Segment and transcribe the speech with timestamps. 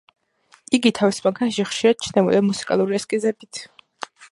[0.77, 3.65] იგი თავის მანქანაში ხშირად ჩნდებოდა მუსიკალური ესკიზებით.